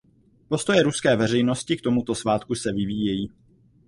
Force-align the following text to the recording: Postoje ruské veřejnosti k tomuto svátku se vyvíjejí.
Postoje 0.49 0.83
ruské 0.83 1.15
veřejnosti 1.15 1.77
k 1.77 1.81
tomuto 1.81 2.15
svátku 2.15 2.55
se 2.55 2.71
vyvíjejí. 2.73 3.29